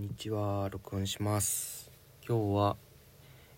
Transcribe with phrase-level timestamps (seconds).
[0.00, 0.70] んにちは。
[0.70, 1.90] 録音します。
[2.26, 2.76] 今日は、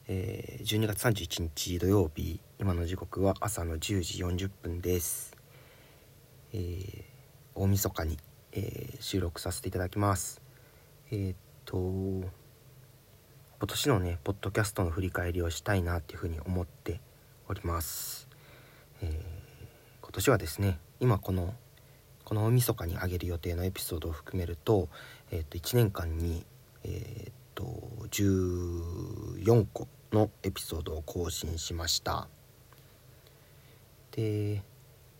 [0.08, 2.40] えー、12月31日土曜日。
[2.58, 5.36] 今の時刻は朝の10時40分です、
[6.52, 7.04] えー、
[7.54, 8.18] 大晦日に、
[8.50, 10.42] えー、収録させていただきます。
[11.12, 12.32] えー、っと今
[13.68, 17.00] 年のねポッドキャストの振り返りをしたいなっていうふうに思って
[17.48, 18.26] おります、
[19.00, 19.20] え
[20.00, 21.54] 今年はですね今この
[22.32, 24.88] この大晦日に上げる予定のエピソードを含めると,、
[25.30, 26.46] えー、と1年間に、
[26.82, 27.64] えー、と
[28.10, 32.28] 14個のエピソードを更新しました。
[34.12, 34.62] で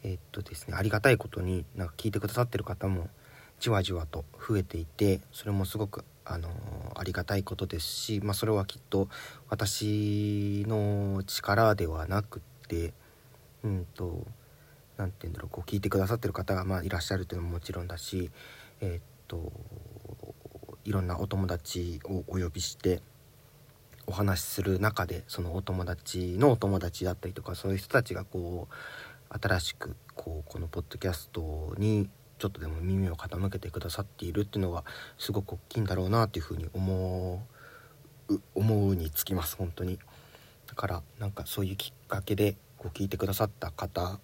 [0.03, 3.11] えっ、とですねありがたいことになんか聞いてくださってる方も
[3.61, 6.49] じわじわと増えていてそれもすごくあの
[6.95, 9.11] ありがたいことですし、まあ、それはきっと
[9.51, 12.95] 私の力ではなくって
[13.65, 14.25] うんと
[14.97, 18.31] 何て言うんだろうこう聞いてくださってる方がまあいらっしゃるというのももちろんだし
[18.81, 19.53] え、っと
[20.85, 23.03] いろんなお友達をお呼びして
[24.07, 34.85] お話しする中でそのお友達のお友達だったりとかそういう人たちがこう新しくこうこのポッドキャストにちょっとでも耳を傾けてくださっているっていうのは
[35.17, 37.47] すごく大きいんだろうなっていうふうに思
[38.29, 39.99] う思うにつきます本当に。
[40.67, 44.19] だからなんかそういうきっかけでこう聞いてくださった方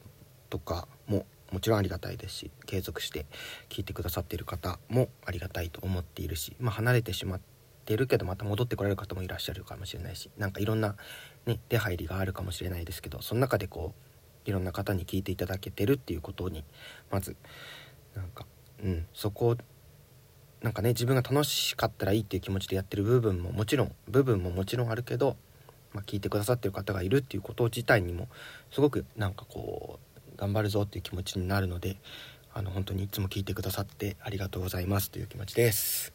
[0.51, 3.27] とかももちろんありがたいですし継続して
[3.69, 7.41] 聞いてくださっている方もありがたいと思っているし、まあ、離れてしまっ
[7.85, 10.97] ているけどまた戻ってこられる方もいらっしゃるかもしれないしなんかいろんな、
[11.47, 13.95] ね、出入りがあるかもしれないですけどその中でこ
[14.47, 16.65] ういろんな方に聞いていただけてるっていうことに
[17.11, 17.37] まず
[18.15, 18.47] なんか、
[18.83, 19.57] うん、そこを
[20.63, 25.37] なんかね自分が楽しかったらいいっていう気持ちでやってる部分ももちろん部分ももちろんあるけど、
[25.93, 28.29] まあ、聞いてくださってる方がいるっていうこと自体にも
[28.73, 30.08] すごくなんかこう
[30.39, 31.97] 頑張るぞっていう気持ちになるので
[32.55, 36.13] あの本当にいつも聞いてくださってありがとうございますという気持ちです。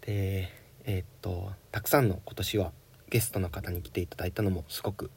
[0.00, 0.48] で
[0.84, 2.72] えー、っとたくさんの今年は
[3.10, 5.10] ゲストの方に来ていただいたのもすごく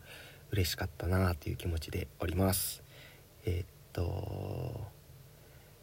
[0.52, 2.84] 嬉しかったなという気持ちでおります。
[3.46, 4.02] えー、っと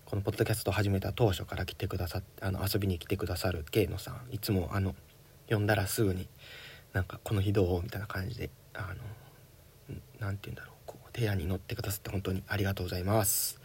[0.04, 4.96] このポッドキャストを始めた当初から来てくださってあの遊びに来てくださる慶野さんいつもあの
[5.48, 6.28] 呼んだらすぐに
[6.92, 8.92] なんかこの日どうみたいな感じであ
[9.88, 10.80] の何て言うんだろう
[11.12, 13.60] 提案に乗ってくださって本当にありがとうございます。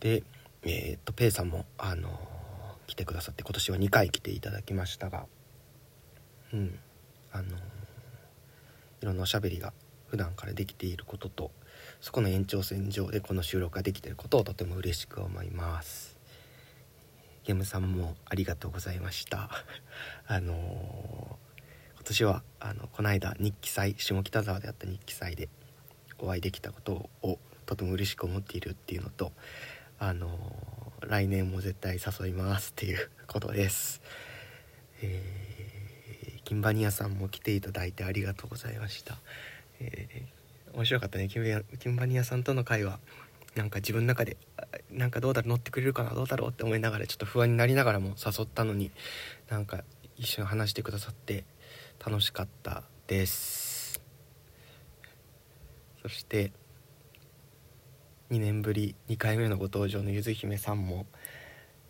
[0.00, 0.22] で
[0.62, 2.12] えー、っとペイさんもあのー、
[2.86, 5.26] 来てくださって今年は2回来ていただきましたが
[6.52, 6.78] うん
[7.32, 7.50] あのー、
[9.02, 9.72] いろんなおしゃべりが
[10.08, 11.50] 普段からできていることと
[12.00, 16.18] そこの延長線上でこの収録ができていることをとても嬉しく思います。
[17.44, 19.50] ゲームさんもありがとうございました。
[20.26, 21.38] あの
[21.94, 25.48] 今年はあのこの間日記祭下北沢であった日記祭で
[26.22, 29.32] お会いできたことをとても嬉しく思っているっていうのと
[29.98, 30.28] あの
[31.00, 34.02] 来年も絶対誘いますっていうことです。
[35.02, 39.16] えー、キンバニアさんも来ていただいてありがとうございました。
[39.80, 41.38] えー、面白かったねキ
[41.88, 42.98] ンバニアさんとの会話
[43.54, 44.36] なんか自分の中で
[44.90, 48.90] なんかどうだろう乗ってくれるかなどうだろうって思いながらちょっと不安になりながらも誘ったのに
[49.48, 49.84] なんか
[50.16, 51.44] 一緒に話してくださって
[52.04, 53.69] 楽しかったです。
[56.02, 56.52] そして
[58.30, 61.06] 2年ぶり2回目のご登場のゆず姫さんも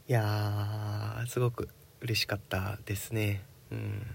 [0.09, 1.69] いやーすごく
[2.01, 3.43] 嬉しかったですね。
[3.71, 4.07] うん。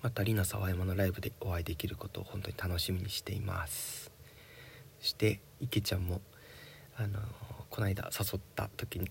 [0.00, 4.10] またりな沢山のライブでお会いできることを本当に楽しみにしています。
[5.00, 6.20] そして池ちゃんも
[6.96, 7.18] あの
[7.70, 9.10] この間誘った時に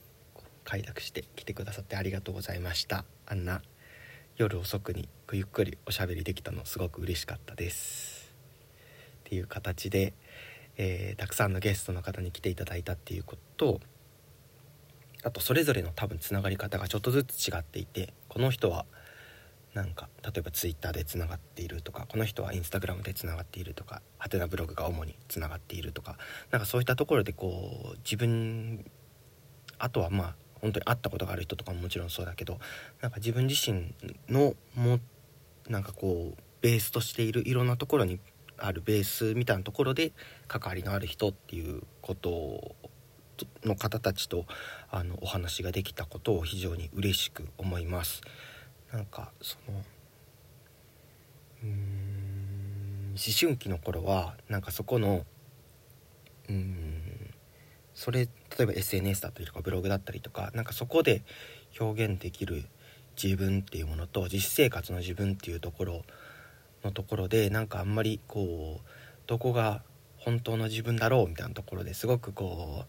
[0.63, 3.05] 快諾して来てくださってありがとうございました。
[3.25, 3.61] あんな
[4.37, 8.16] 夜遅くにゆっくりおしゃべりできたのすごく嬉しかったです。
[9.27, 10.13] っていう形で、
[10.77, 13.81] えー、たくさんのゲストの方に来ていただいたっていうことと
[15.23, 18.85] あとそれぞれの多分つながり方がちょっとずつ違っていてこの人は
[19.73, 26.17] なんか例えば Twitter でつながっているとかこの人は Instagram でつながっているとかハテナブログが主につながっているとか
[26.51, 28.85] なんかそういったところでこう自分
[29.79, 32.59] あとはまあ本当に会ったことがある人とかももちろんそうだけど
[33.01, 33.93] なんか自分自身
[34.29, 34.99] のも
[35.67, 38.19] なんかこうベースとしているいろんなところに
[38.57, 40.11] あるベースみたいなところで
[40.47, 42.75] 関わりのある人っていうこと
[43.63, 44.45] の方たちと
[44.89, 48.21] あのお話ができたことを非常に嬉しく思います。
[48.91, 49.83] なんかその
[51.63, 55.25] うん思春期の頃はなんかそこの
[56.49, 57.33] うん
[57.93, 58.29] それ例
[58.63, 61.23] えば SNS だったりとかブログだったりとかなんかそこで
[61.79, 62.65] 表現できる
[63.21, 66.03] 自分っていうものと実生活の自分っていうところ
[66.83, 68.89] のところでなんかあんまりこう
[69.27, 69.81] どこが
[70.17, 72.85] 本当の自分だろうみたいなところですごくこ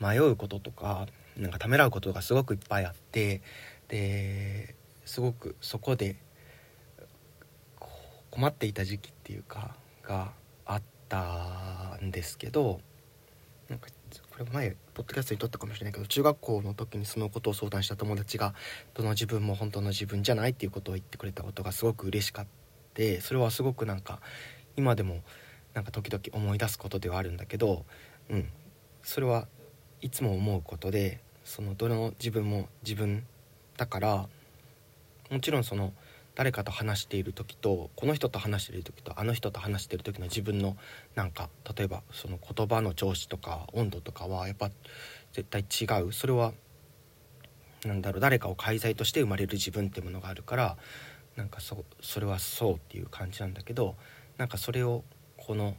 [0.00, 3.42] う迷うこととかなんかためらうことがすごくいっぱいあって
[3.88, 4.74] で
[5.04, 6.16] すごくそこで
[8.30, 10.32] 困っていた時期っていうかが
[10.64, 12.80] あったんですけど
[13.68, 13.88] なんか
[14.30, 18.54] これ前ポッドキャストに撮ったかもしれないけど中学校の時にそのことを相談した友達が
[18.94, 22.65] どの自分も本当の自分じゃないっていうことを言ってくれたことがすごく嬉しかった。
[22.96, 24.20] てそれはすごくなんか
[24.76, 25.20] 今でも
[25.74, 27.84] なんか時々思い出すことではあるんだけど、
[28.30, 28.48] うん、
[29.02, 29.46] それは
[30.00, 33.24] いつも思うことでそのどの自分も自分
[33.76, 34.26] だから
[35.30, 35.92] もちろんその
[36.34, 40.76] 誰かと話している時とこの人と話している時とあの人と話している時の自分の
[41.14, 44.70] なんか例えばその言葉の調子とか温度とかはやっぱ
[45.32, 46.12] 絶対違う。
[46.12, 46.52] それは
[47.84, 50.76] なんだろう誰かを介在として生まれる自分ってものがあるから
[51.36, 53.94] なんかそそれはそうっていう感じなんだけど
[54.38, 55.04] なんかそれを
[55.36, 55.76] この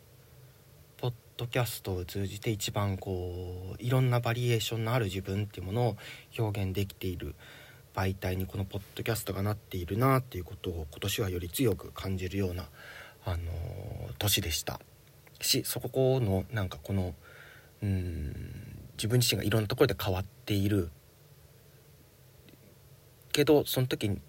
[0.98, 5.98] ポッドキャストを通じて一番こういろんなバリエーションのある自分っていうものを
[6.38, 7.36] 表現できている。
[7.98, 12.66] 媒体にこのポッドキャストがなっているなっていうことを今年はより強く感じるような、
[13.26, 13.40] あのー、
[14.20, 14.80] 年でした
[15.42, 17.16] しそこのなんかこの
[17.82, 18.36] うん
[18.98, 20.92] 自分自身がいろんなところで変わっている
[23.32, 24.20] けどその時に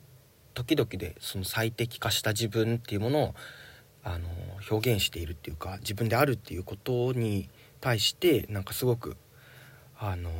[0.59, 3.35] 時々でその最適化した自分っていうものを
[4.03, 4.29] あの
[4.69, 7.49] 表現しているっていうか自分であるっていうことに
[7.81, 9.17] 対してなんかすごく
[9.99, 10.31] あの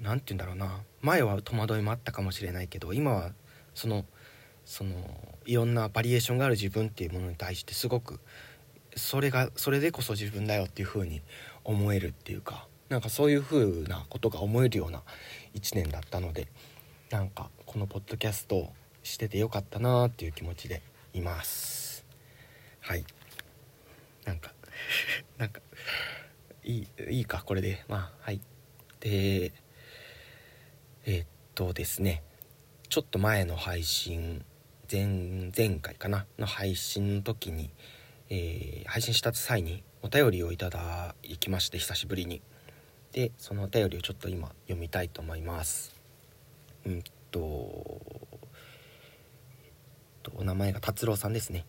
[0.00, 0.82] 何て言うんだろうな。
[1.02, 3.32] 前は戸惑いもあったかもしれないけど今は
[3.74, 4.04] その
[4.64, 4.94] その
[5.44, 8.20] いろんなバリエーションがある自分っていうものに対してすごく
[8.96, 11.20] それがそれでこそ自分だよっていう風に
[11.64, 15.02] 思えるっていうかなんかそういう風なことが思えるような
[15.54, 16.46] 1年だったので
[17.10, 18.72] なんかこのポッドキャスト
[19.04, 22.04] しててよかったなーっていう気持ちでいます。
[22.80, 23.04] はい。
[24.24, 24.52] なんか
[25.38, 25.60] なんか
[26.64, 27.84] いいいいかこれで。
[27.86, 28.40] まあはい。
[29.00, 29.52] で
[31.04, 32.22] えー、っとですね。
[32.88, 34.44] ちょっと前の配信
[34.90, 36.26] 前前回かな？
[36.38, 37.70] の配信の時に、
[38.30, 42.40] えー、配信した際にお便りをいただきまして久しぶりに。
[43.12, 45.94] でそのお便りをちょっと今読みたいと思います。
[46.86, 47.40] うんと
[50.36, 51.66] お名前が達郎さんですね、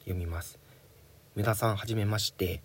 [0.00, 0.58] 読みます。
[1.34, 2.62] 無駄さんはじめまして。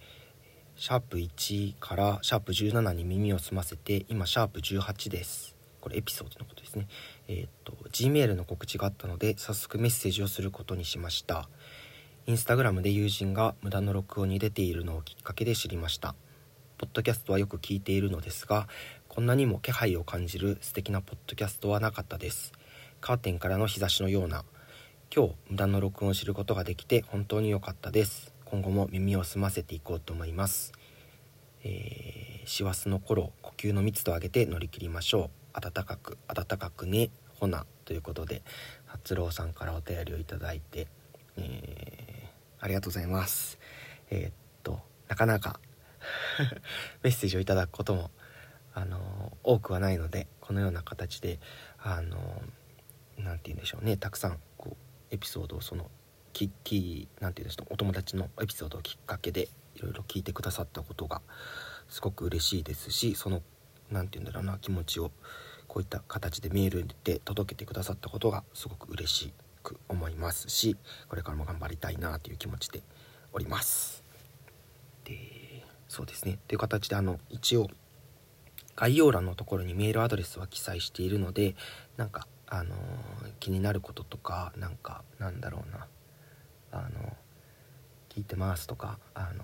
[0.75, 5.55] シャープ1からシャープ17に耳を澄ませて今シャープ18です。
[5.79, 6.87] これエピソードのことですね。
[7.27, 11.47] えー、っと Gmail の告知があったので早速メッセージをすることにしました。
[12.25, 16.15] インスタグラムで友人が無駄の録音に出ているのをきっかけで知りました。
[16.77, 18.67] ポッドキャストはよく聞いているのですが
[19.07, 22.51] こんなにも気配を感じる素敵なポッドキャストはなかったです。
[23.03, 24.45] カーテンからの日差しのような
[25.13, 28.33] 今日無駄の録音を知ることができて本当に良かったです。
[28.45, 30.71] 今後も耳を澄ませていこうと思います。
[31.65, 35.61] えー、師走の頃呼吸の密度を上げて乗り切りましょう。
[35.61, 37.09] 暖かく暖かくね
[37.41, 38.41] ほなということで
[38.89, 40.87] 達郎さんからお便りをいただいて、
[41.35, 43.59] えー、ありがとうございます。
[44.11, 44.33] えー、っ
[44.63, 44.79] と
[45.09, 45.59] なかなか
[47.03, 48.11] メッセージをいただくことも
[48.73, 51.41] あの多くはないのでこのような形で
[51.79, 52.41] あの
[53.17, 53.97] 何て言うんでしょうね。
[53.97, 54.77] たくさんこ
[55.11, 55.89] うエピソードをその
[56.33, 61.21] キッキーなんていうんですかお友達のエピソードをきっかけでいろいろ聞いてくださったことが
[61.87, 63.41] すごく嬉しいですしその
[63.91, 65.11] 何て言うんだろうな気持ちを
[65.67, 70.75] こういった形でメールで届けてくださったことがすごく嬉しく思いますし
[71.07, 72.83] これからも頑張りたいなという気持ちで
[73.31, 74.03] おります。
[75.05, 76.39] でそうですね。
[76.47, 77.69] という形であの一応
[78.75, 81.55] 概要欄のところにメールアドレスは記載しているので
[81.97, 82.75] なんかあの、
[83.39, 85.87] 気になることとかなんかなんだろうな
[86.71, 87.17] あの
[88.09, 89.43] 聞いてますとかあの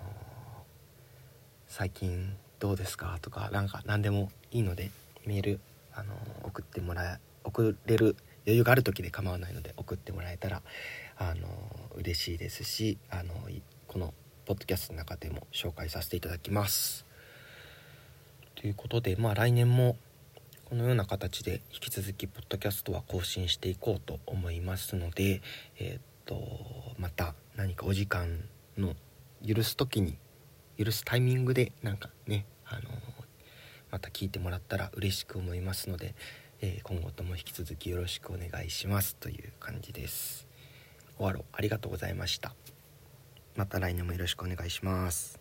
[1.68, 3.18] 最近どうですか？
[3.20, 4.90] とかなんか何でもいいので
[5.26, 5.60] メール
[5.92, 6.14] あの
[6.44, 10.62] 送ってもらえ送れる余裕がある時で構わないので送ってもらえたら
[11.18, 11.48] あの
[11.96, 13.34] 嬉しいですしあの
[13.86, 14.14] この
[14.46, 17.04] ポッドキャストの中でも紹介させていただきます。
[18.54, 19.96] ということでまあ来年も
[20.70, 25.42] このような形で引き続きポッドキャストは更新していこうと思いますので、
[25.80, 26.40] えーと
[26.96, 28.44] また何かお時間
[28.78, 28.94] の
[29.44, 30.16] 許す時に
[30.78, 32.82] 許すタイミングでなんかねあの
[33.90, 36.14] また聞いてもらったら嬉しく思いますので、
[36.60, 39.16] えー、今後とも引き続きよろしくお願いします。
[39.16, 40.46] という感じです。
[41.16, 41.44] 終わろう。
[41.52, 42.54] ありがとうございました。
[43.56, 45.39] また来年もよろしくお願いします。